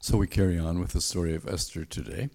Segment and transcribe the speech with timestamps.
[0.00, 2.28] So we carry on with the story of Esther today.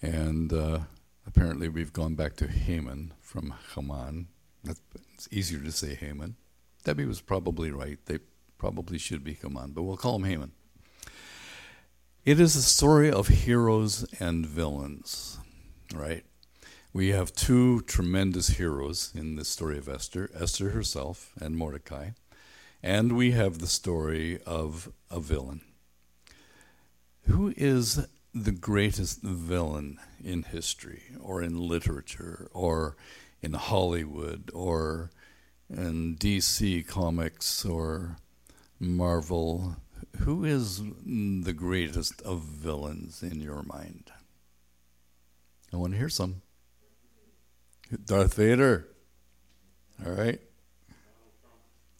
[0.00, 0.80] And uh,
[1.26, 4.28] apparently we've gone back to Haman from Haman.
[4.64, 4.80] That's,
[5.14, 6.36] it's easier to say Haman.
[6.84, 7.98] Debbie was probably right.
[8.06, 8.18] They
[8.58, 10.52] probably should be Haman, but we'll call him Haman.
[12.24, 15.38] It is a story of heroes and villains,
[15.92, 16.24] right?
[16.92, 22.10] We have two tremendous heroes in the story of Esther Esther herself and Mordecai.
[22.82, 25.62] And we have the story of a villain.
[27.26, 32.96] Who is the greatest villain in history or in literature or
[33.40, 35.10] in Hollywood or
[35.70, 38.16] in DC Comics or
[38.80, 39.76] Marvel?
[40.18, 44.10] Who is the greatest of villains in your mind?
[45.72, 46.42] I want to hear some.
[48.04, 48.88] Darth Vader.
[50.04, 50.40] All right.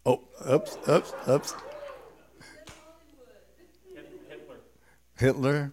[0.05, 1.55] Oh, oops, oops, oops.
[5.23, 5.71] Hitler.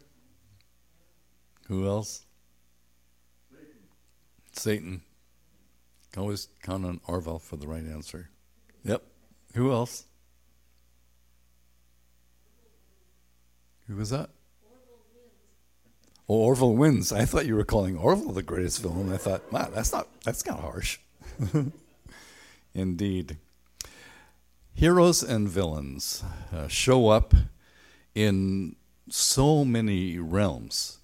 [1.69, 2.23] Who else?
[3.51, 3.71] Satan.
[4.51, 5.01] Satan.
[6.15, 8.29] Always count on Orville for the right answer.
[8.83, 9.01] Yep.
[9.55, 10.05] Who else?
[13.87, 14.29] Who was that?
[16.27, 17.11] Oh, Orville wins.
[17.11, 19.11] I thought you were calling Orville the greatest villain.
[19.11, 20.99] I thought, wow, that's not that's kind of harsh.
[22.75, 23.37] Indeed.
[24.75, 27.33] Heroes and villains uh, show up
[28.13, 28.75] in
[29.13, 30.99] so many realms.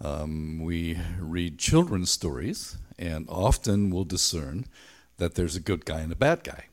[0.00, 4.66] Um, we read children's stories and often will discern
[5.18, 6.66] that there's a good guy and a bad guy.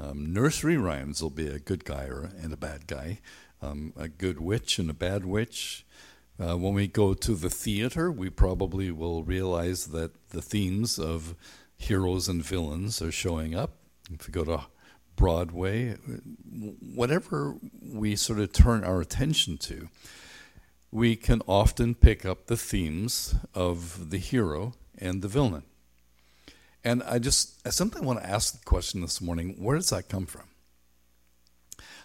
[0.00, 3.20] Um, nursery rhymes will be a good guy or, and a bad guy,
[3.60, 5.84] um, a good witch and a bad witch,
[6.40, 11.34] uh, when we go to the theater, we probably will realize that the themes of
[11.76, 13.76] heroes and villains are showing up.
[14.10, 14.66] If we go to
[15.14, 15.96] Broadway,
[16.94, 17.56] whatever
[17.92, 19.88] we sort of turn our attention to,
[20.90, 25.62] we can often pick up the themes of the hero and the villain.
[26.84, 30.08] And I just I simply want to ask the question this morning where does that
[30.08, 30.42] come from?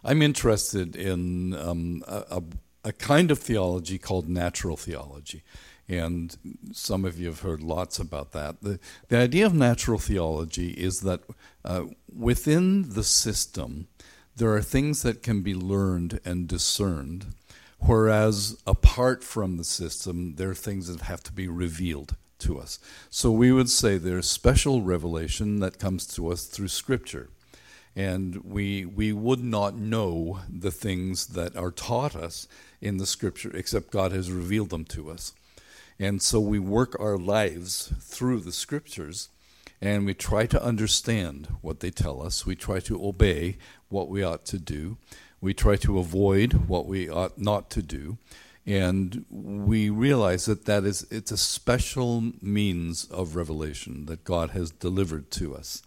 [0.04, 2.44] I'm interested in um, a,
[2.84, 5.44] a, kind of theology called natural theology.
[5.90, 6.38] And
[6.72, 8.62] some of you have heard lots about that.
[8.62, 11.22] The, the idea of natural theology is that
[11.66, 13.88] uh, within the system,
[14.38, 17.34] there are things that can be learned and discerned,
[17.80, 22.80] whereas apart from the system, there are things that have to be revealed to us.
[23.10, 27.30] So we would say there's special revelation that comes to us through Scripture
[27.98, 32.48] and we we would not know the things that are taught us
[32.80, 35.34] in the scripture except God has revealed them to us.
[36.00, 39.30] And so we work our lives through the scriptures
[39.82, 42.46] and we try to understand what they tell us.
[42.46, 43.58] We try to obey
[43.90, 44.98] what we ought to do.
[45.40, 48.18] We try to avoid what we ought not to do.
[48.66, 54.72] And we realize that that is it's a special means of revelation that God has
[54.72, 55.84] delivered to us.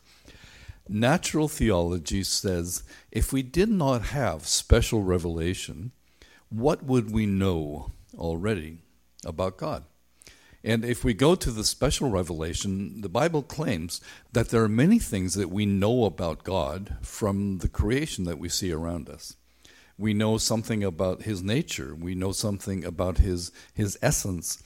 [0.88, 5.92] Natural theology says if we did not have special revelation,
[6.48, 8.78] what would we know already
[9.24, 9.84] about God?
[10.62, 14.00] And if we go to the special revelation, the Bible claims
[14.32, 18.50] that there are many things that we know about God from the creation that we
[18.50, 19.36] see around us.
[19.96, 24.62] We know something about his nature, we know something about his, his essence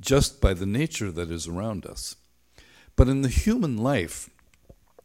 [0.00, 2.16] just by the nature that is around us.
[2.94, 4.30] But in the human life,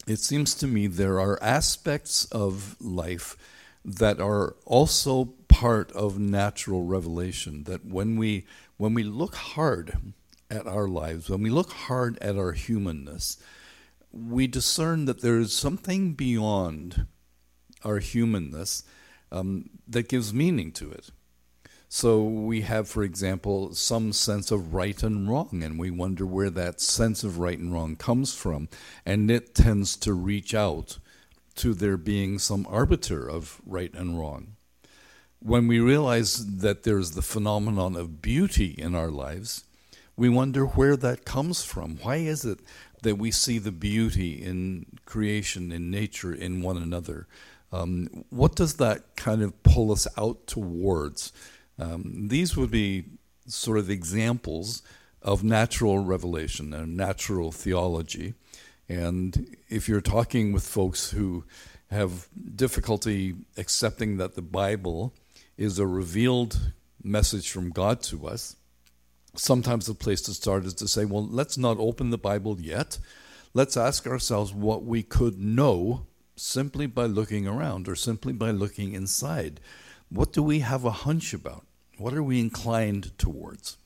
[0.08, 3.38] it seems to me there are aspects of life
[3.86, 8.46] that are also part of natural revelation that when we
[8.78, 10.14] when we look hard
[10.54, 13.38] at our lives when we look hard at our humanness
[14.12, 17.08] we discern that there is something beyond
[17.84, 18.84] our humanness
[19.32, 21.10] um, that gives meaning to it
[21.96, 26.50] so we have, for example, some sense of right and wrong, and we wonder where
[26.50, 28.68] that sense of right and wrong comes from.
[29.06, 30.98] And it tends to reach out
[31.58, 34.56] to there being some arbiter of right and wrong.
[35.38, 39.64] When we realize that there's the phenomenon of beauty in our lives,
[40.16, 41.98] we wonder where that comes from.
[42.02, 42.60] Why is it
[43.02, 47.28] that we see the beauty in creation, in nature, in one another?
[47.72, 51.34] Um, what does that kind of pull us out towards?
[51.80, 53.06] Um, these would be
[53.48, 54.84] sort of examples
[55.22, 58.36] of natural revelation and natural theology.
[58.88, 61.46] And if you're talking with folks who
[61.90, 65.14] have difficulty accepting that the Bible
[65.58, 66.74] is a revealed
[67.04, 68.56] message from God to us,
[69.36, 73.00] sometimes the place to start is to say, well, let's not open the Bible yet.
[73.54, 78.94] Let's ask ourselves what we could know simply by looking around or simply by looking
[78.94, 79.60] inside.
[80.10, 81.66] What do we have a hunch about?
[81.98, 83.78] What are we inclined towards?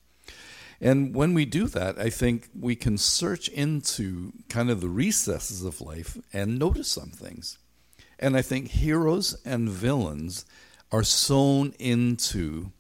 [0.80, 5.64] And when we do that, I think we can search into kind of the recesses
[5.64, 7.58] of life and notice some things.
[8.20, 10.46] And I think heroes and villains
[10.92, 12.72] are sewn into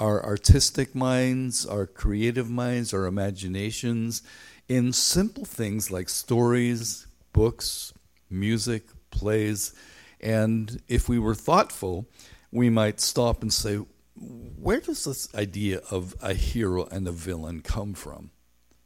[0.00, 4.22] our artistic minds, our creative minds, our imaginations
[4.68, 7.92] in simple things like stories, books,
[8.30, 9.74] music, plays.
[10.20, 12.06] And if we were thoughtful,
[12.50, 13.78] we might stop and say,
[14.16, 18.30] where does this idea of a hero and a villain come from?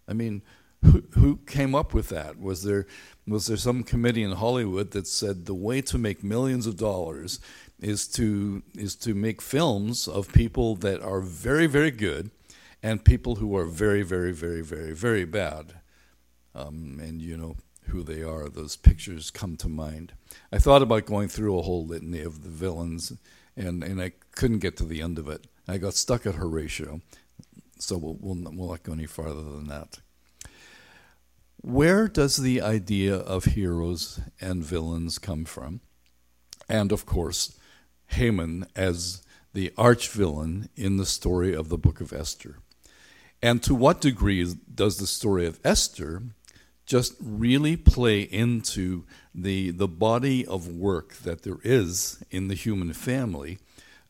[0.09, 0.43] I mean,
[0.83, 2.39] who, who came up with that?
[2.39, 2.87] Was there
[3.27, 7.41] was there some committee in Hollywood that said the way to make millions of dollars
[7.85, 12.31] is to is to make films of people that are very very good
[12.83, 15.75] and people who are very very very very very bad,
[16.55, 17.57] um, and you know
[17.89, 18.49] who they are.
[18.49, 20.15] Those pictures come to mind.
[20.51, 23.13] I thought about going through a whole litany of the villains
[23.57, 25.47] and and I couldn't get to the end of it.
[25.69, 27.03] I got stuck at Horatio,
[27.79, 29.99] so we'll we'll, we'll not go any farther than that.
[31.61, 35.81] Where does the idea of heroes and villains come from?
[36.69, 37.59] And of course,
[38.15, 39.23] Haman as
[39.53, 42.59] the arch villain in the story of the book of Esther.
[43.43, 46.23] And to what degree does the story of Esther
[46.87, 52.93] just really play into the, the body of work that there is in the human
[52.93, 53.59] family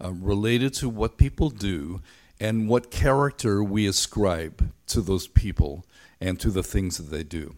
[0.02, 2.00] uh, related to what people do
[2.40, 5.84] and what character we ascribe to those people
[6.20, 7.54] and to the things that they do.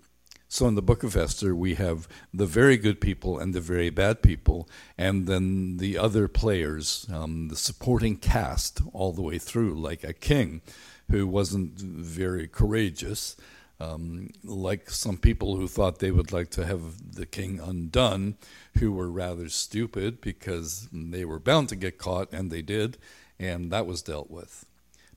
[0.57, 3.91] So in the book of Esther, we have the very good people and the very
[3.91, 4.67] bad people,
[4.97, 10.15] and then the other players, um, the supporting cast all the way through, like a
[10.15, 10.63] king
[11.11, 13.37] who wasn't very courageous,
[13.81, 18.39] um, like some people who thought they would like to have the king undone,
[18.79, 22.97] who were rather stupid because they were bound to get caught, and they did,
[23.39, 24.65] and that was dealt with.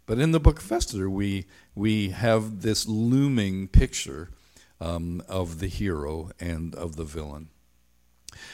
[0.06, 1.46] But in the book of Esther, we,
[1.76, 4.32] we have this looming picture
[4.82, 7.50] um, of the hero and of the villain.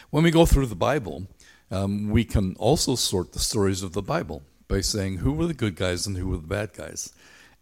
[0.09, 1.27] When we go through the Bible,
[1.71, 5.53] um, we can also sort the stories of the Bible by saying who were the
[5.53, 7.13] good guys and who were the bad guys.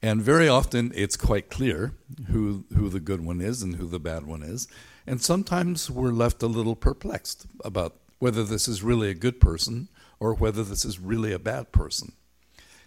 [0.02, 1.94] And very often it's quite clear
[2.28, 4.68] who, who the good one is and who the bad one is.
[5.08, 9.88] And sometimes we're left a little perplexed about whether this is really a good person
[10.20, 12.14] or whether this is really a bad person.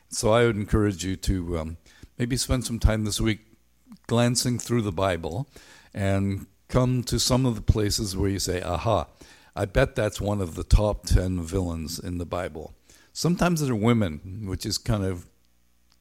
[0.08, 1.76] So I would encourage you to um,
[2.18, 3.40] maybe spend some time this week
[4.06, 5.48] glancing through the Bible
[5.94, 9.06] and come to some of the places where you say, aha,
[9.54, 12.74] I bet that's one of the top 10 villains in the Bible.
[13.12, 15.26] Sometimes they're women, which is kind of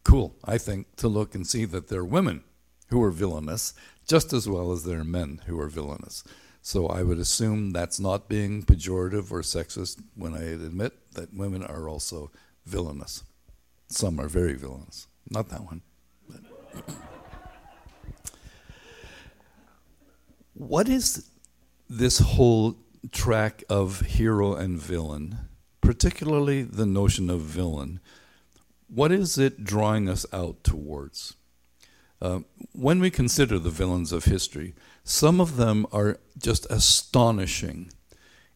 [0.03, 2.43] cool, I think, to look and see that there are women
[2.89, 3.73] who are villainous
[4.07, 6.23] just as well as there are men who are villainous.
[6.61, 11.63] So I would assume that's not being pejorative or sexist when I admit that women
[11.63, 12.31] are also
[12.65, 13.23] villainous.
[13.87, 15.07] Some are very villainous.
[15.29, 15.81] Not that one.
[20.55, 21.29] What is
[21.87, 22.75] this whole
[23.11, 25.37] track of hero and villain,
[25.81, 27.99] particularly the notion of villain?
[28.87, 31.35] what is it drawing us out towards?
[32.21, 32.39] Uh,
[32.71, 34.73] when we consider the villains of history,
[35.03, 37.91] some of them are just astonishing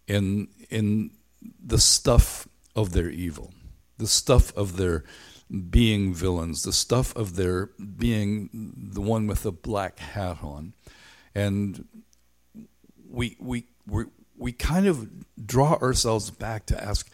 [0.08, 1.12] in, in
[1.64, 3.54] the stuff of their evil,
[3.98, 5.04] the stuff of their
[5.70, 10.74] being villains, the stuff of their being the one with the black hat on.
[11.36, 11.88] And
[13.10, 14.06] we, we, we,
[14.38, 15.10] we kind of
[15.46, 17.10] draw ourselves back to ask,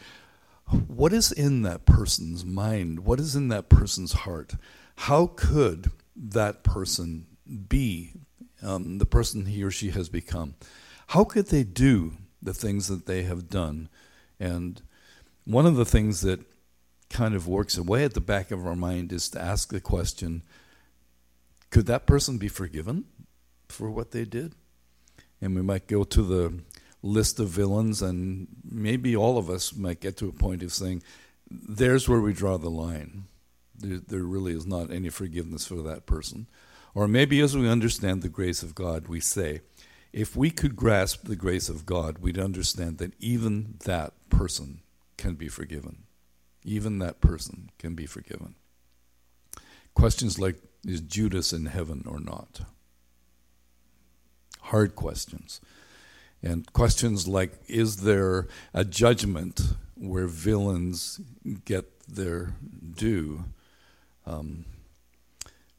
[0.88, 3.06] what is in that person's mind?
[3.06, 4.56] What is in that person's heart?
[4.98, 7.28] How could that person
[7.68, 8.14] be
[8.64, 10.56] um, the person he or she has become?
[11.08, 13.90] How could they do the things that they have done?
[14.40, 14.82] And
[15.44, 16.40] one of the things that
[17.10, 20.42] kind of works away at the back of our mind is to ask the question
[21.70, 23.06] could that person be forgiven
[23.70, 24.56] for what they did?
[25.42, 26.62] And we might go to the
[27.02, 31.04] list of villains, and maybe all of us might get to a point of saying,
[31.50, 33.26] there's where we draw the line.
[33.78, 36.48] There, there really is not any forgiveness for that person.
[36.96, 39.62] Or maybe as we understand the grace of God, we say,
[40.14, 44.80] if we could grasp the grace of God, we'd understand that even that person
[45.18, 46.04] can be forgiven.
[46.64, 48.56] Even that person can be forgiven.
[49.94, 50.56] Questions like,
[50.86, 52.62] is Judas in heaven or not?
[54.66, 55.62] Hard questions.
[56.42, 59.62] And questions like Is there a judgment
[59.96, 61.20] where villains
[61.66, 62.54] get their
[62.96, 63.46] due?
[64.26, 64.66] Um,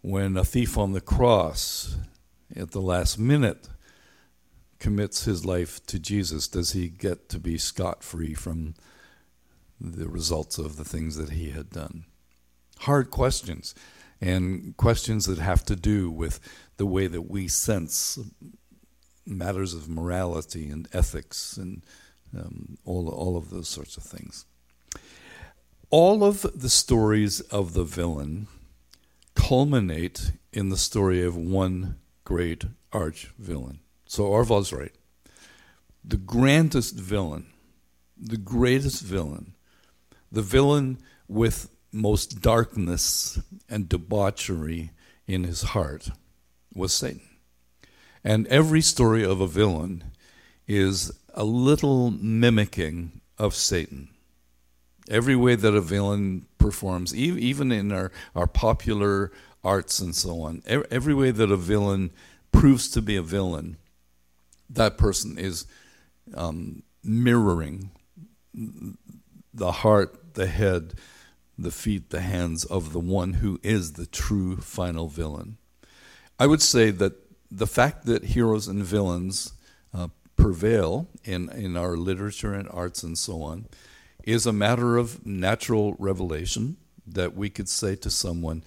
[0.03, 1.97] when a thief on the cross
[2.55, 3.69] at the last minute
[4.79, 8.75] commits his life to Jesus, does he get to be scot free from
[9.81, 12.05] the results of the things that he had done?
[12.81, 13.75] hard questions
[14.21, 16.41] and questions that have to do with
[16.77, 18.19] the way that we sense
[19.27, 21.83] matters of morality and ethics and
[22.37, 24.47] um, all, all of those sorts of things.
[25.91, 28.49] All of the stories of the villain
[29.35, 33.81] culminate in the story of one great arch villain.
[34.07, 34.93] So Orville's right.
[36.05, 37.47] The grandest villain,
[38.17, 39.55] the greatest villain,
[40.31, 44.91] the villain with most darkness and debauchery
[45.27, 46.11] in his heart
[46.75, 47.26] was Satan.
[48.27, 50.03] And every story of a villain
[50.67, 54.09] is a little mimicking of Satan.
[55.09, 59.31] Every way that a villain performs, even in our, our popular
[59.63, 62.11] arts and so on, every way that a villain
[62.51, 63.77] proves to be a villain,
[64.69, 65.65] that person is
[66.35, 67.93] um, mirroring
[69.55, 70.95] the heart, the head,
[71.57, 75.59] the feet, the hands of the one who is the true final villain.
[76.41, 79.53] I would say that the fact that heroes and villains
[79.95, 83.67] uh, prevail in, in our literature and arts and so on
[84.25, 86.77] is a matter of natural revelation
[87.07, 88.65] that we could say to someone,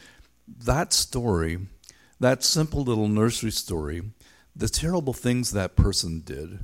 [0.47, 1.59] that story,
[2.19, 4.01] that simple little nursery story,
[4.55, 6.59] the terrible things that person did,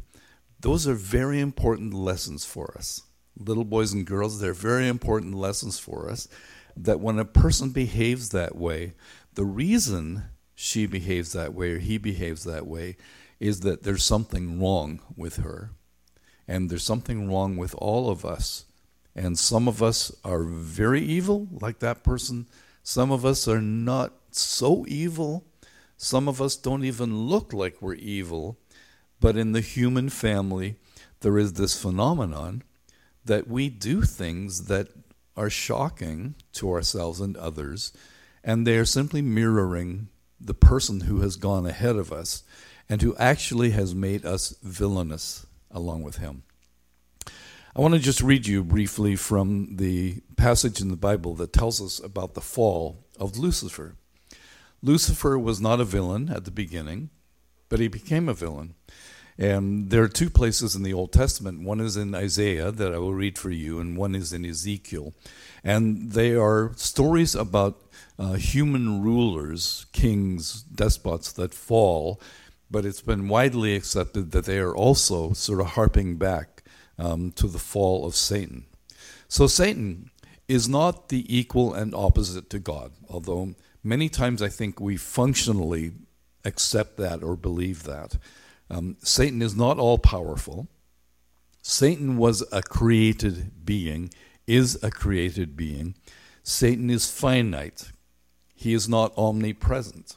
[0.59, 3.01] those are very important lessons for us
[3.37, 6.27] little boys and girls, they're very important lessons for us.
[6.77, 8.93] That when a person behaves that way,
[9.33, 10.23] the reason
[10.55, 12.97] she behaves that way or he behaves that way
[13.39, 15.71] is that there's something wrong with her.
[16.47, 18.65] And there's something wrong with all of us.
[19.15, 22.47] And some of us are very evil, like that person.
[22.83, 25.45] Some of us are not so evil.
[25.97, 28.57] Some of us don't even look like we're evil.
[29.19, 30.75] But in the human family,
[31.21, 32.63] there is this phenomenon
[33.23, 34.89] that we do things that
[35.35, 37.91] are shocking to ourselves and others,
[38.43, 40.07] and they are simply mirroring
[40.39, 42.43] the person who has gone ahead of us
[42.89, 46.43] and who actually has made us villainous along with him.
[47.75, 51.81] I want to just read you briefly from the passage in the Bible that tells
[51.81, 53.95] us about the fall of Lucifer.
[54.81, 57.09] Lucifer was not a villain at the beginning,
[57.67, 58.75] but he became a villain.
[59.37, 61.63] And there are two places in the Old Testament.
[61.63, 65.13] One is in Isaiah that I will read for you, and one is in Ezekiel.
[65.65, 67.81] And they are stories about
[68.19, 72.21] uh, human rulers, kings, despots that fall,
[72.69, 76.63] but it's been widely accepted that they are also sort of harping back
[76.97, 78.67] um, to the fall of Satan.
[79.27, 80.11] So Satan
[80.47, 85.93] is not the equal and opposite to God, although many times I think we functionally
[86.45, 88.17] accept that or believe that.
[88.69, 90.67] Um, Satan is not all powerful.
[91.61, 94.11] Satan was a created being,
[94.47, 95.95] is a created being.
[96.43, 97.91] Satan is finite.
[98.53, 100.15] He is not omnipresent.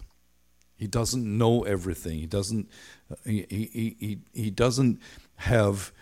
[0.76, 2.18] He doesn't know everything.
[2.20, 2.68] He doesn't.
[3.24, 5.00] He, he, he, he doesn't
[5.36, 5.92] have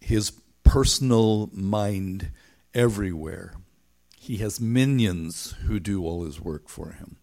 [0.00, 0.32] his
[0.64, 2.30] personal mind
[2.74, 3.54] everywhere.
[4.18, 7.16] He has minions who do all his work for him.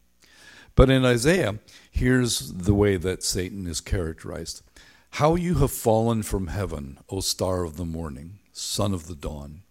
[0.76, 1.60] But in Isaiah,
[1.92, 4.64] here's the way that Satan is characterized
[5.12, 9.62] How you have fallen from heaven, O star of the morning, son of the dawn.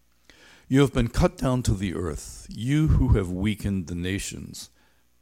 [0.72, 4.70] You have been cut down to the earth, you who have weakened the nations.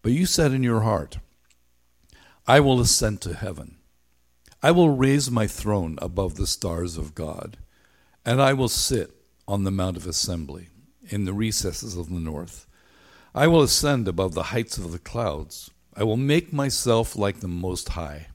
[0.00, 1.18] But you said in your heart,
[2.46, 3.78] I will ascend to heaven.
[4.62, 7.56] I will raise my throne above the stars of God,
[8.24, 9.10] and I will sit
[9.48, 10.68] on the Mount of Assembly
[11.08, 12.68] in the recesses of the north.
[13.34, 15.68] I will ascend above the heights of the clouds.
[15.96, 18.28] I will make myself like the Most High.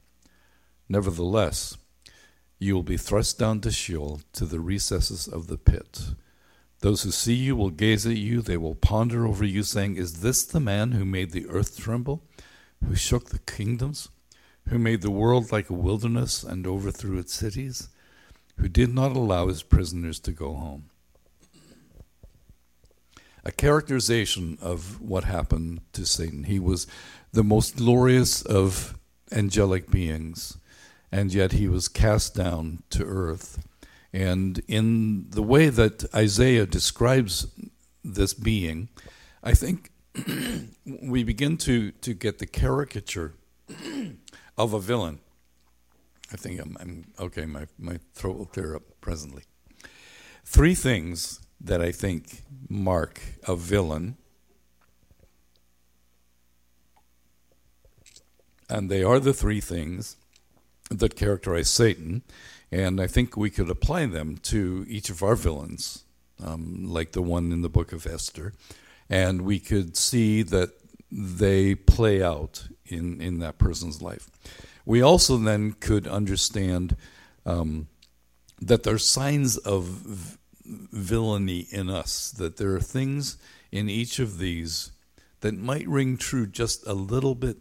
[0.89, 1.77] Nevertheless,
[2.60, 6.07] you will be thrust down to Sheol, to the recesses of the pit.
[6.86, 10.22] Those who see you will gaze at you, they will ponder over you, saying, Is
[10.22, 12.22] this the man who made the earth tremble,
[12.88, 14.10] who shook the kingdoms,
[14.68, 17.89] who made the world like a wilderness and overthrew its cities,
[18.58, 20.92] who did not allow his prisoners to go home?
[23.44, 26.44] a characterization of what happened to Satan.
[26.44, 26.86] He was
[27.34, 28.96] the most glorious of
[29.32, 30.60] angelic beings,
[31.12, 33.58] and yet he was cast down to earth.
[34.15, 37.48] And in the way that Isaiah describes
[38.01, 38.88] this being,
[39.43, 39.91] I think
[40.86, 43.34] we begin to, to get the caricature
[44.57, 45.19] of a villain.
[46.31, 49.43] I think I'm, I'm okay, my, my throat will clear up presently.
[50.45, 54.15] Three things that I think mark a villain.
[58.69, 60.15] And they are the three things
[60.89, 62.24] that characterize Satan.
[62.75, 66.03] And I think we could apply them to each of our villains,
[66.44, 68.51] um, like the one in the book of Esther.
[69.10, 70.72] and we could see that
[71.12, 74.29] they play out in, in that person's life.
[74.86, 76.96] We also then could understand
[77.46, 77.88] um,
[78.60, 83.38] that there are signs of villainy in us, that there are things
[83.72, 84.91] in each of these
[85.41, 87.58] that might ring true just a little bit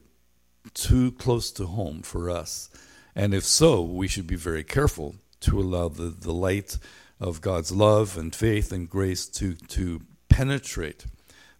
[0.73, 2.71] too close to home for us.
[3.15, 6.79] And if so, we should be very careful to allow the, the light
[7.21, 11.07] of God's love and faith and grace to, to penetrate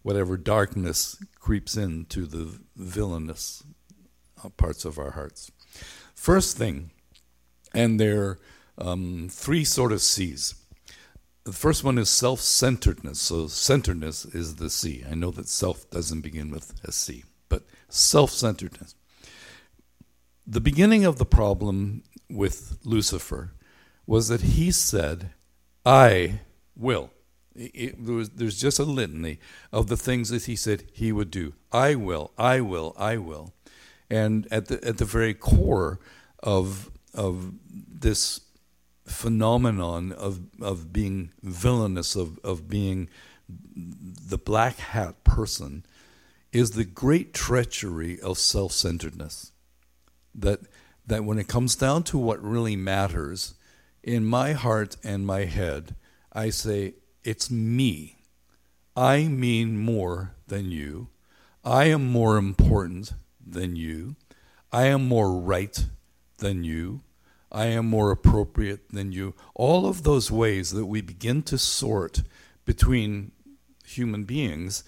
[0.01, 3.63] whatever darkness creeps into the villainous
[4.43, 5.51] uh, parts of our hearts.
[6.13, 6.91] First thing,
[7.73, 8.39] and there are
[8.77, 10.55] um, three sort of C's.
[11.43, 13.21] The first one is self centeredness.
[13.21, 15.03] So, centeredness is the C.
[15.09, 18.95] I know that self doesn't begin with a C, but self centeredness.
[20.47, 23.53] The beginning of the problem with Lucifer
[24.05, 25.31] was that he said,
[25.85, 26.41] I
[26.75, 27.09] will.
[27.55, 29.39] It, there was, there's just a litany
[29.71, 31.53] of the things that he said he would do.
[31.71, 33.53] I will, I will, I will.
[34.09, 35.99] And at the, at the very core
[36.43, 38.41] of, of this
[39.05, 43.09] phenomenon of, of being villainous, of, of being
[43.47, 45.85] the black hat person,
[46.51, 49.51] is the great treachery of self centeredness.
[50.37, 50.59] That,
[51.07, 53.55] that when it comes down to what really matters,
[54.03, 55.95] in my heart and my head,
[56.31, 58.17] I say, It's me.
[58.95, 61.09] I mean more than you.
[61.63, 63.13] I am more important
[63.45, 64.15] than you.
[64.71, 65.85] I am more right
[66.37, 67.01] than you.
[67.51, 69.33] I am more appropriate than you.
[69.53, 72.21] All of those ways that we begin to sort
[72.65, 73.31] between
[73.85, 74.83] human beings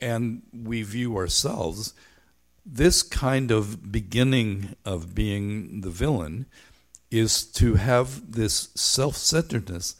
[0.00, 1.94] and we view ourselves,
[2.64, 6.46] this kind of beginning of being the villain
[7.10, 9.96] is to have this self centeredness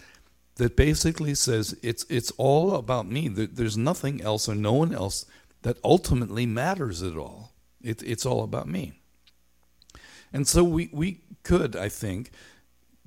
[0.56, 3.28] that basically says it's, it's all about me.
[3.28, 5.26] There's nothing else or no one else
[5.62, 7.52] that ultimately matters at all.
[7.82, 8.92] It, it's all about me.
[10.32, 12.30] And so we, we could, I think,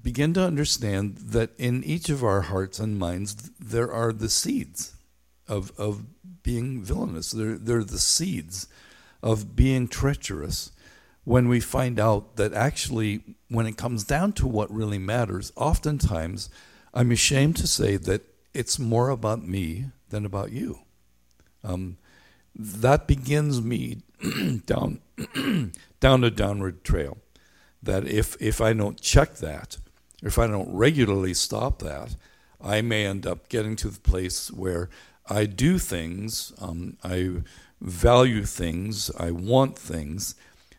[0.01, 4.93] begin to understand that in each of our hearts and minds, there are the seeds
[5.47, 6.03] of, of
[6.43, 7.31] being villainous.
[7.31, 8.67] They're, they're the seeds
[9.21, 10.71] of being treacherous
[11.23, 16.49] when we find out that actually, when it comes down to what really matters, oftentimes
[16.93, 18.21] I'm ashamed to say that
[18.53, 20.79] it's more about me than about you.
[21.63, 21.97] Um,
[22.55, 24.03] that begins me
[24.65, 25.01] down
[25.99, 27.17] down a downward trail
[27.83, 29.77] that if, if I don't check that,
[30.23, 32.15] if I don't regularly stop that,
[32.61, 34.89] I may end up getting to the place where
[35.29, 37.43] I do things, um, I
[37.81, 40.35] value things, I want things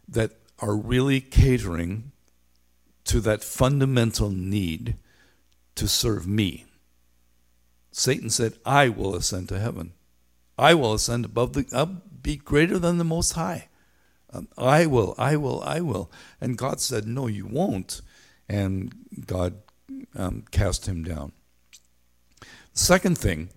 [0.09, 2.13] that are really catering
[3.05, 4.97] to that fundamental need
[5.77, 6.67] to serve me.
[7.91, 9.93] Satan said, I will ascend to heaven.
[10.59, 13.69] I will ascend above the, I'll be greater than the Most High.
[14.31, 16.11] Um, I will, I will, I will.
[16.41, 18.03] And God said, No, you won't.
[18.49, 18.93] And
[19.27, 19.55] God
[20.15, 21.33] um, cast him down.
[22.41, 23.51] The second thing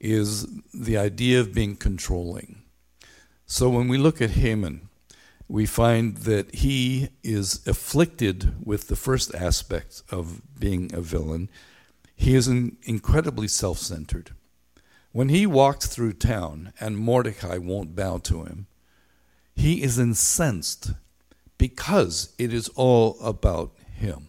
[0.00, 2.62] is the idea of being controlling.
[3.46, 4.88] So when we look at Haman,
[5.48, 11.48] we find that he is afflicted with the first aspect of being a villain.
[12.16, 14.32] He is incredibly self centered.
[15.12, 18.66] When he walks through town and Mordecai won't bow to him,
[19.54, 20.90] he is incensed
[21.56, 24.28] because it is all about him.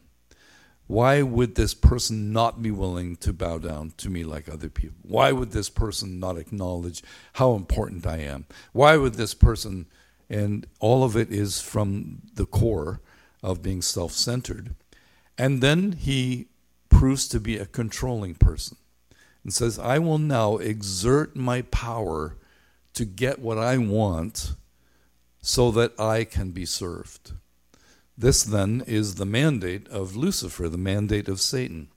[0.88, 4.98] Why would this person not be willing to bow down to me like other people?
[5.04, 8.46] Why would this person not acknowledge how important I am?
[8.72, 9.88] Why would this person,
[10.30, 13.02] and all of it is from the core
[13.44, 14.76] of being self centered.
[15.38, 16.48] And then he
[16.90, 18.78] proves to be a controlling person
[19.44, 22.38] and says, I will now exert my power
[22.94, 24.56] to get what I want
[25.42, 27.34] so that I can be served.
[28.18, 31.90] This then is the mandate of Lucifer, the mandate of Satan.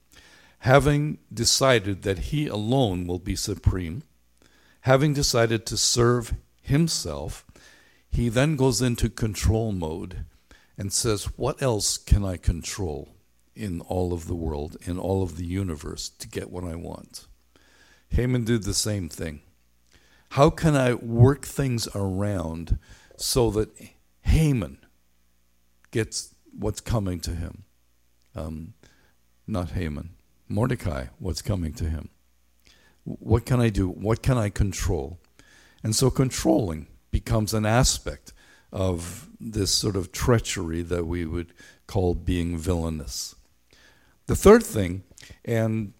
[0.59, 4.03] Having decided that he alone will be supreme,
[4.81, 7.43] having decided to serve himself,
[8.09, 10.25] he then goes into control mode
[10.77, 13.15] and says, What else can I control
[13.55, 17.25] in all of the world, in all of the universe, to get what I want?
[18.09, 19.41] Haman did the same thing.
[20.31, 22.77] How can I work things around
[23.17, 23.69] so that
[24.21, 24.80] Haman
[25.91, 27.63] gets what's coming to him.
[28.35, 28.73] Um,
[29.47, 30.11] not Haman,
[30.47, 32.09] Mordecai, what's coming to him.
[33.03, 33.87] What can I do?
[33.89, 35.19] What can I control?
[35.83, 38.33] And so controlling becomes an aspect
[38.71, 41.53] of this sort of treachery that we would
[41.87, 43.35] call being villainous.
[44.27, 45.03] The third thing,
[45.43, 45.93] and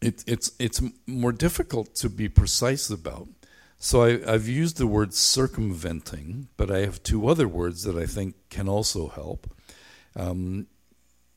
[0.00, 3.28] it, it's, it's more difficult to be precise about,
[3.82, 8.04] So I, have used the word circumventing, but I have two other words that I
[8.04, 9.50] think can also help.
[10.14, 10.66] Um,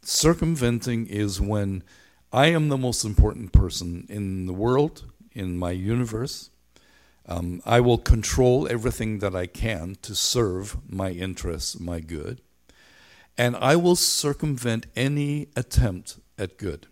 [0.02, 1.84] circumventing is when
[2.34, 6.50] I am the most important person in the world, in my universe.
[7.26, 12.42] Um, I will control everything that I can to serve my interests, my good.
[13.38, 16.88] And I will circumvent any attempt at good.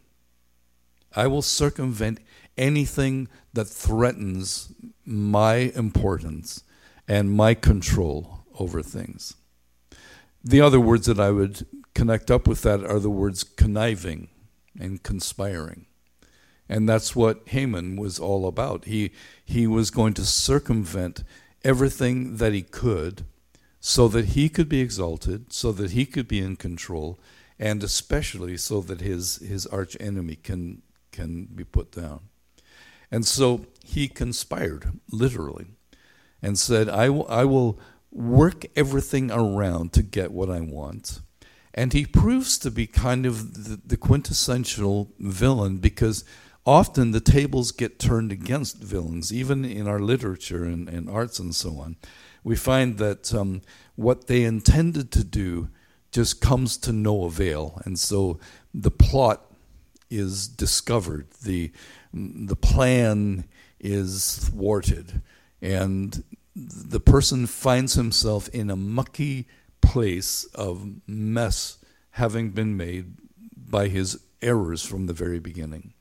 [1.14, 2.22] I will circumvent
[2.62, 4.71] anything that threatens
[5.04, 6.63] my importance
[7.08, 9.36] and my control over things.
[10.43, 14.30] The other words that I would connect up with that are the words conniving
[14.80, 15.88] and conspiring.
[16.69, 18.86] And that's what Haman was all about.
[18.86, 19.12] He,
[19.43, 21.24] he was going to circumvent
[21.63, 23.26] everything that he could
[23.80, 27.19] so that he could be exalted, so that he could be in control,
[27.60, 32.21] and especially so that his, his arch enemy can, can be put down.
[33.12, 35.67] And so he conspired, literally,
[36.41, 37.80] and said, I, w- I will
[38.12, 41.21] work everything around to get what I want.
[41.74, 46.26] And he proves to be kind of the, the quintessential villain because
[46.65, 51.56] often the tables get turned against villains, even in our literature and, and arts and
[51.56, 51.95] so on.
[52.43, 53.62] We find that um,
[53.95, 55.69] what they intended to do
[56.12, 57.82] just comes to no avail.
[57.86, 58.39] And so
[58.74, 59.45] the plot
[60.10, 61.71] is discovered, the,
[62.13, 63.45] the plan
[63.80, 65.21] is thwarted,
[65.62, 66.24] and
[66.56, 69.47] the person finds himself in a mucky
[69.82, 71.78] place of mess
[72.12, 73.15] having been made
[73.56, 75.93] by his errors from the very beginning.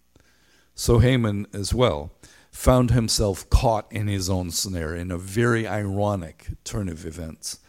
[0.74, 2.10] So Haman as well
[2.50, 7.60] found himself caught in his own snare in a very ironic turn of events.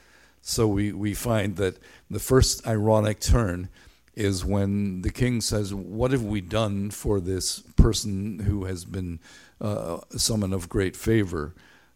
[0.41, 1.77] So we, we find that
[2.09, 3.69] the first ironic turn
[4.15, 9.19] is when the king says, What have we done for this person who has been
[9.59, 11.55] uh, someone of great favor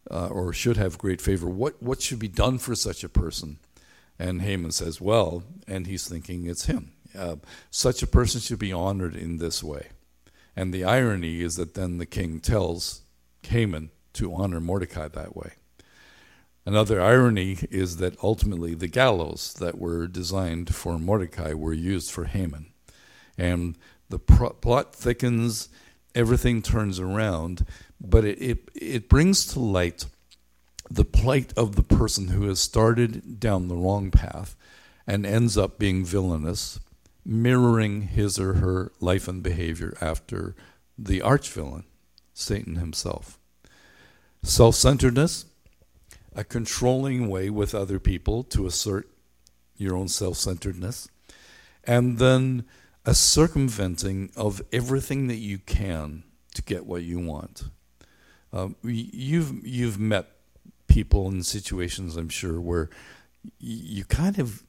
[0.09, 1.47] uh, or should have great favor?
[1.47, 3.59] What, what should be done for such a person?
[4.17, 6.91] And Haman says, Well, and he's thinking it's him.
[7.17, 7.37] Uh,
[7.69, 9.87] such a person should be honored in this way.
[10.55, 13.01] And the irony is that then the king tells
[13.43, 15.53] Haman to honor Mordecai that way.
[16.65, 22.25] Another irony is that ultimately the gallows that were designed for Mordecai were used for
[22.25, 22.67] Haman.
[23.37, 23.77] And
[24.09, 25.69] the plot thickens,
[26.13, 27.65] everything turns around,
[27.99, 30.05] but it, it, it brings to light
[30.89, 34.55] the plight of the person who has started down the wrong path
[35.07, 36.79] and ends up being villainous
[37.25, 40.55] mirroring his or her life and behavior after
[40.97, 41.83] the archvillain,
[42.33, 43.39] Satan himself.
[44.43, 45.45] Self centeredness,
[46.35, 49.09] a controlling way with other people to assert
[49.75, 51.09] your own self centeredness,
[51.83, 52.65] and then
[53.05, 57.65] a circumventing of everything that you can to get what you want.
[58.51, 60.27] Um, you've you've met
[60.87, 62.89] people in situations, I'm sure, where
[63.59, 64.63] you kind of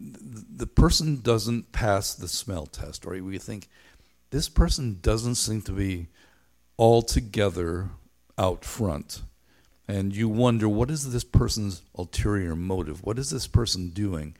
[0.00, 3.68] the person doesn't pass the smell test, or you think
[4.30, 6.08] this person doesn't seem to be
[6.78, 7.90] altogether
[8.36, 9.22] out front.
[9.86, 13.04] And you wonder, what is this person's ulterior motive?
[13.04, 14.34] What is this person doing?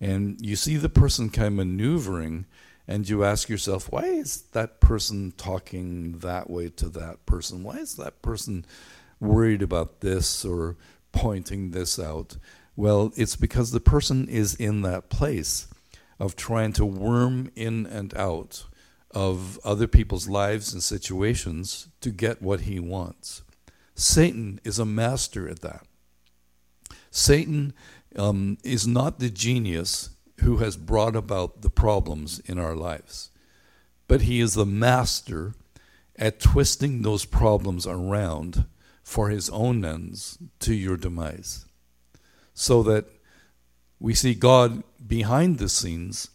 [0.00, 2.46] And you see the person kind of maneuvering,
[2.90, 7.62] and you ask yourself, why is that person talking that way to that person?
[7.62, 8.66] Why is that person
[9.20, 10.76] worried about this or
[11.12, 12.36] pointing this out?
[12.74, 15.68] Well, it's because the person is in that place
[16.18, 18.64] of trying to worm in and out
[19.12, 23.42] of other people's lives and situations to get what he wants.
[23.94, 25.86] Satan is a master at that.
[27.12, 27.72] Satan
[28.16, 33.30] um, is not the genius who has brought about the problems in our lives,
[34.08, 35.54] but he is the master
[36.16, 38.66] at twisting those problems around
[39.02, 41.64] for his own ends to your demise
[42.54, 43.06] so that
[43.98, 46.28] we see God behind the scenes,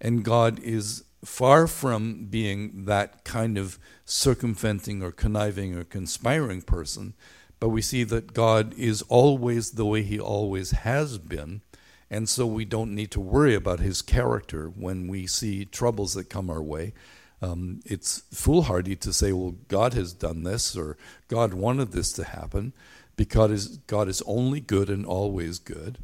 [0.00, 7.14] and God is far from being that kind of circumventing or conniving or conspiring person,
[7.60, 11.62] but we see that God is always the way He always has been.
[12.10, 16.30] And so we don't need to worry about his character when we see troubles that
[16.30, 16.94] come our way.
[17.40, 20.96] Um, it's foolhardy to say, well, God has done this or
[21.28, 22.72] God wanted this to happen
[23.16, 25.98] because God is only good and always good.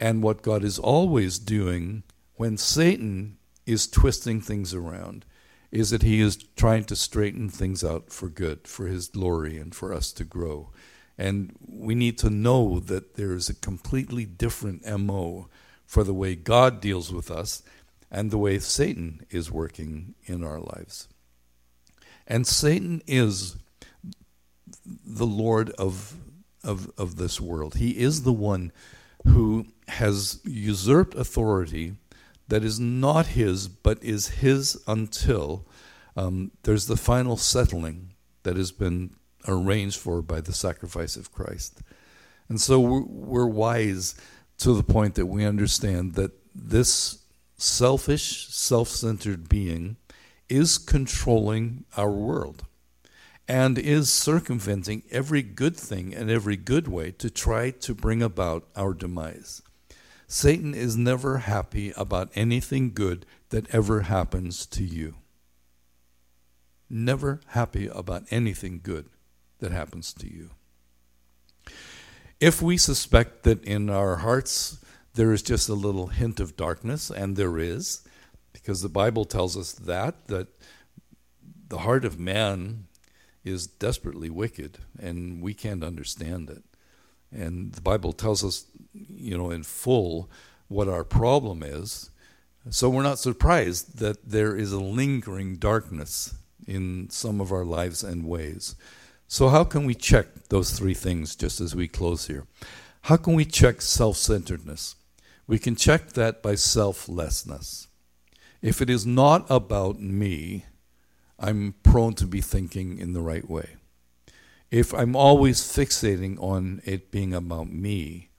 [0.00, 2.02] And what God is always doing
[2.34, 5.24] when Satan is twisting things around
[5.70, 9.74] is that he is trying to straighten things out for good, for his glory, and
[9.74, 10.70] for us to grow.
[11.16, 15.48] And we need to know that there is a completely different MO
[15.86, 17.62] for the way God deals with us
[18.10, 21.08] and the way Satan is working in our lives.
[22.26, 23.56] And Satan is
[24.84, 26.14] the Lord of,
[26.62, 27.76] of, of this world.
[27.76, 28.72] He is the one
[29.26, 31.94] who has usurped authority
[32.48, 35.66] that is not his, but is his until
[36.16, 39.14] um, there's the final settling that has been
[39.46, 41.82] arranged for by the sacrifice of Christ.
[42.48, 44.14] And so we're, wise
[44.58, 47.18] to the point that we understand that this
[47.56, 49.96] selfish, self centered being
[50.48, 52.64] is controlling our world
[53.48, 58.68] and is circumventing every good thing and every good way to try to bring about
[58.76, 59.62] our demise.
[60.26, 65.16] Satan is never happy about anything good that ever happens to you.
[66.88, 69.08] Never happy about anything good
[69.60, 70.50] that happens to you.
[72.40, 74.78] If we suspect that in our hearts
[75.14, 78.02] there is just a little hint of darkness, and there is,
[78.52, 80.48] because the Bible tells us that, that
[81.68, 82.86] the heart of man
[83.44, 86.64] is desperately wicked, and we can't understand it.
[87.30, 90.30] And the Bible tells us, you know, in full
[90.68, 92.10] what our problem is.
[92.70, 96.34] So we're not surprised that there is a lingering darkness
[96.66, 98.74] in some of our lives and ways.
[99.26, 102.46] So, how can we check those three things just as we close here?
[103.02, 104.96] How can we check self centeredness?
[105.46, 107.88] We can check that by selflessness.
[108.62, 110.64] If it is not about me,
[111.38, 113.76] I'm prone to be thinking in the right way.
[114.70, 118.30] If I'm always fixating on it being about me,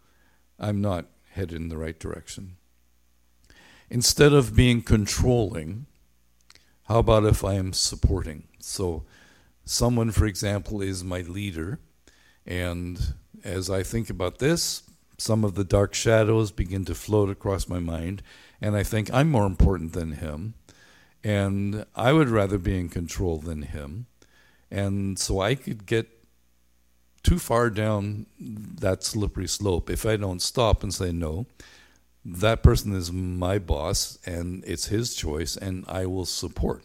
[0.60, 2.58] I'm not headed in the right direction.
[3.90, 5.86] Instead of being controlling,
[6.88, 8.48] how about if I am supporting?
[8.60, 9.04] So,
[9.66, 11.80] someone, for example, is my leader,
[12.46, 14.84] and as I think about this,
[15.18, 18.22] some of the dark shadows begin to float across my mind,
[18.62, 20.54] and I think I'm more important than him,
[21.24, 24.06] and I would rather be in control than him.
[24.70, 26.10] And so I could get
[27.24, 31.48] too far down that slippery slope if I don't stop and say, no,
[32.24, 36.84] that person is my boss, and it's his choice, and I will support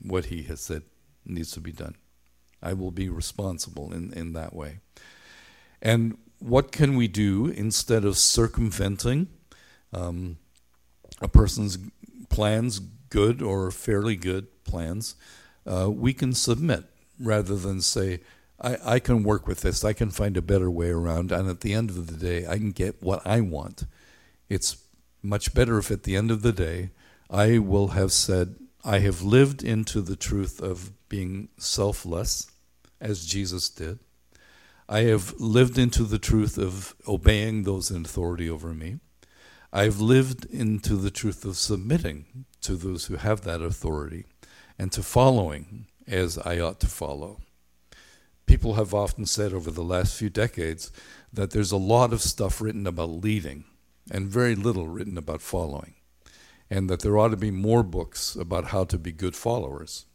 [0.00, 0.82] what he has said
[1.28, 1.96] needs to be done.
[2.62, 4.80] I will be responsible in, in that way.
[5.80, 9.28] And what can we do instead of circumventing
[9.92, 10.38] um,
[11.20, 11.78] a person's
[12.28, 15.14] plans, good or fairly good plans?
[15.66, 16.84] Uh, we can submit
[17.20, 18.20] rather than say,
[18.60, 21.60] I, I can work with this, I can find a better way around, and at
[21.60, 23.84] the end of the day, I can get what I want.
[24.48, 24.78] It's
[25.22, 26.90] much better if at the end of the day,
[27.30, 32.50] I will have said, I have lived into the truth of being selfless,
[33.00, 33.98] as Jesus did.
[34.88, 39.00] I have lived into the truth of obeying those in authority over me.
[39.72, 44.24] I've lived into the truth of submitting to those who have that authority
[44.78, 47.40] and to following as I ought to follow.
[48.46, 50.90] People have often said over the last few decades
[51.30, 53.64] that there's a lot of stuff written about leading
[54.10, 55.96] and very little written about following,
[56.70, 60.06] and that there ought to be more books about how to be good followers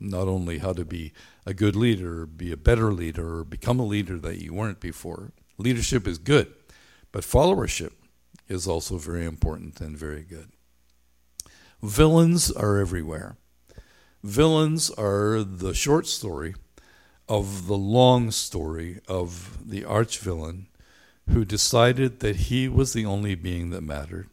[0.00, 1.12] not only how to be
[1.44, 5.32] a good leader, be a better leader, or become a leader that you weren't before.
[5.56, 6.52] Leadership is good,
[7.12, 7.92] but followership
[8.48, 10.50] is also very important and very good.
[11.82, 13.36] Villains are everywhere.
[14.22, 16.54] Villains are the short story
[17.28, 20.66] of the long story of the arch villain
[21.30, 24.28] who decided that he was the only being that mattered,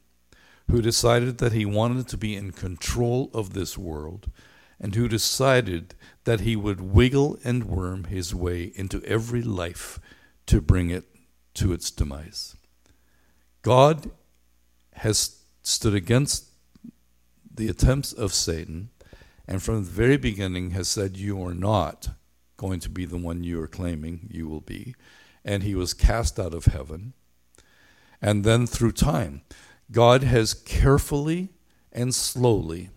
[0.72, 4.32] who decided that he wanted to be in control of this world,
[4.80, 10.00] and who decided that he would wiggle and worm his way into every life
[10.48, 11.06] to bring it
[11.54, 12.56] to its demise.
[13.62, 14.12] God
[14.94, 16.46] has stood against
[17.54, 18.90] the attempts of Satan
[19.48, 22.10] and from the very beginning has said, You are not
[22.58, 24.96] going to be the one you are claiming you will be.
[25.44, 27.14] And he was cast out of heaven.
[28.22, 29.42] And then through time,
[29.92, 31.50] God has carefully
[31.92, 32.90] and slowly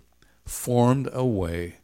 [0.50, 1.76] formed a way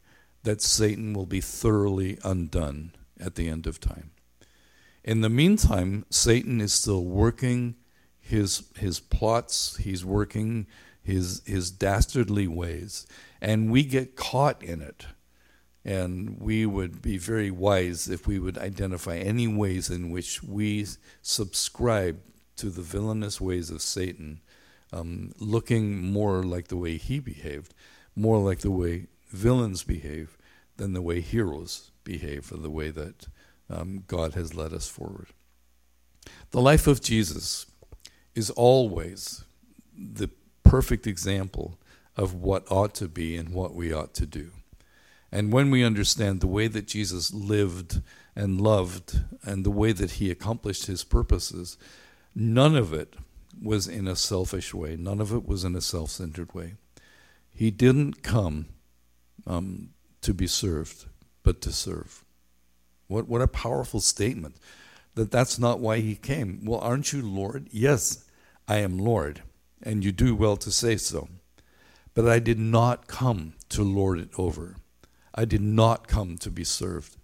[0.42, 4.10] that Satan will be thoroughly undone at the end of time.
[5.02, 7.76] In the meantime, Satan is still working
[8.20, 10.66] his his plots, he's working
[11.02, 13.06] his his dastardly ways,
[13.40, 15.06] and we get caught in it.
[15.86, 20.86] And we would be very wise if we would identify any ways in which we
[21.20, 22.18] subscribe
[22.56, 24.40] to the villainous ways of Satan,
[24.94, 27.74] um, looking more like the way he behaved
[28.16, 30.36] more like the way villains behave
[30.76, 33.26] than the way heroes behave or the way that
[33.70, 35.28] um, God has led us forward.
[36.50, 37.66] The life of Jesus
[38.34, 39.44] is always
[39.96, 40.30] the
[40.62, 41.78] perfect example
[42.16, 44.50] of what ought to be and what we ought to do.
[45.32, 48.00] And when we understand the way that Jesus lived
[48.36, 51.76] and loved and the way that he accomplished his purposes,
[52.34, 53.14] none of it
[53.60, 56.74] was in a selfish way, none of it was in a self centered way.
[57.54, 58.66] He didn't come
[59.46, 59.90] um,
[60.22, 61.06] to be served,
[61.42, 62.24] but to serve.
[63.06, 64.56] What, what a powerful statement
[65.14, 66.64] that that's not why he came.
[66.64, 67.68] Well, aren't you Lord?
[67.70, 68.24] Yes,
[68.66, 69.42] I am Lord,
[69.82, 71.28] and you do well to say so.
[72.14, 74.76] But I did not come to lord it over.
[75.34, 77.16] I did not come to be served.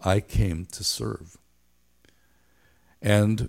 [0.00, 1.36] I came to serve.
[3.02, 3.48] And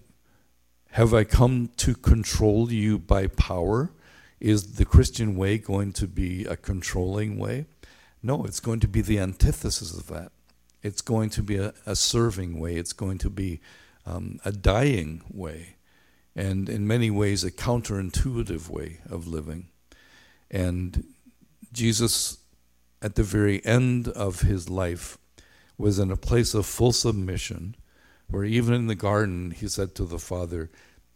[0.92, 3.92] have I come to control you by power?
[4.40, 7.66] Is the Christian way going to be a controlling way?
[8.24, 10.32] No, it's going to be the antithesis of that.
[10.82, 12.76] It's going to be a, a serving way.
[12.76, 13.60] It's going to be
[14.06, 15.76] um, a dying way.
[16.36, 19.68] And in many ways, a counterintuitive way of living.
[20.50, 21.06] And
[21.74, 22.38] Jesus,
[23.02, 25.18] at the very end of his life,
[25.78, 27.76] was in a place of full submission,
[28.30, 30.70] where even in the garden, he said to the Father,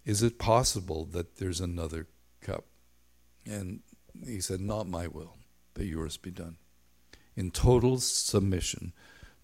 [0.06, 2.08] Is it possible that there's another
[2.42, 2.66] cup?
[3.46, 3.82] And
[4.26, 5.38] he said, Not my will,
[5.74, 6.58] but yours be done.
[7.36, 8.94] In total submission,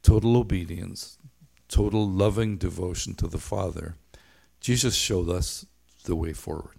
[0.03, 1.17] total obedience,
[1.67, 3.95] total loving devotion to the Father,
[4.62, 5.65] Jesus showed us
[6.05, 6.79] the way forward.